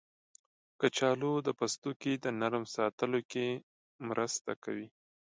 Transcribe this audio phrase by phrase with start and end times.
[0.79, 3.47] کچالو د پوستکي د نرم ساتلو کې
[4.07, 4.87] مرسته کوي.